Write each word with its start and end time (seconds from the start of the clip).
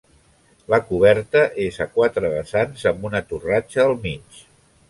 La 0.73 0.79
coberta 0.85 1.43
és 1.67 1.77
a 1.85 1.87
quatre 1.99 2.31
vessants, 2.37 2.89
amb 2.93 3.07
una 3.11 3.25
torratxa 3.35 3.89
al 3.89 3.95
mig. 4.09 4.43